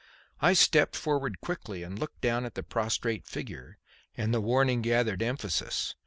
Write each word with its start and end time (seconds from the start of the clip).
I 0.39 0.53
stepped 0.53 0.95
forward 0.95 1.41
quickly 1.41 1.83
and 1.83 1.99
looked 1.99 2.21
down 2.21 2.43
at 2.43 2.55
the 2.55 2.63
prostrate 2.63 3.27
figure, 3.27 3.77
and 4.17 4.33
the 4.33 4.41
warning 4.41 4.81
gathered 4.81 5.21
emphasis. 5.21 5.93